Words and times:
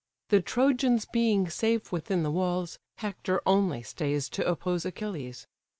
The 0.29 0.41
Trojans 0.41 1.05
being 1.13 1.47
safe 1.47 1.91
within 1.91 2.23
the 2.23 2.31
walls, 2.31 2.79
Hector 2.97 3.39
only 3.45 3.83
stays 3.83 4.29
to 4.29 4.43
oppose 4.47 4.83
Achilles. 4.83 5.45